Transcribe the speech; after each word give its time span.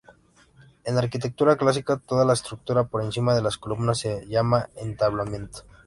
En 0.83 0.97
arquitectura 0.97 1.57
clásica, 1.57 1.97
toda 1.97 2.25
la 2.25 2.33
estructura 2.33 2.85
por 2.85 3.03
encima 3.03 3.35
de 3.35 3.43
las 3.43 3.59
columnas 3.59 3.99
se 3.99 4.25
llama 4.27 4.67
entablamento. 4.75 5.61